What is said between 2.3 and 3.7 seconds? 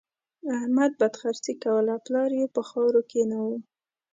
يې پر خاورو کېناوو.